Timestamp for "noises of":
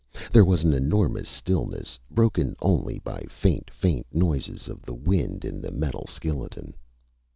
4.11-4.81